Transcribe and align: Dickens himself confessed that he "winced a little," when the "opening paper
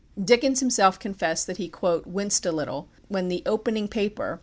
Dickens 0.19 0.61
himself 0.61 0.97
confessed 0.97 1.45
that 1.45 1.57
he 1.57 1.71
"winced 2.07 2.47
a 2.47 2.51
little," 2.51 2.87
when 3.07 3.27
the 3.27 3.43
"opening 3.45 3.87
paper 3.87 4.39